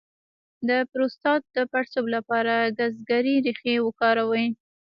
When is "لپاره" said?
2.15-2.55